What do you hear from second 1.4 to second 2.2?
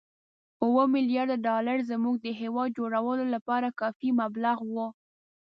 ډالر زموږ